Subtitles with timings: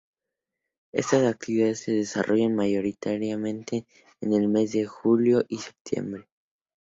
[0.95, 3.85] Estas actividades se desarrollan mayoritariamente
[4.19, 6.27] en el mes de julio y septiembre.